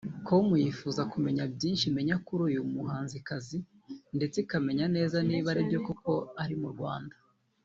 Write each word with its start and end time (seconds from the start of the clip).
com 0.27 0.45
yifuza 0.63 1.01
kugira 1.11 1.43
byinshi 1.55 1.83
imenya 1.91 2.15
kuri 2.25 2.41
uyu 2.49 2.61
muhanzikazi 2.73 3.57
ndetse 4.17 4.37
ikamenya 4.39 4.85
neza 4.95 5.17
niba 5.27 5.47
aribyo 5.53 5.79
koko 5.87 6.11
ari 6.43 6.55
mu 6.63 6.69
Rwanda 6.75 7.15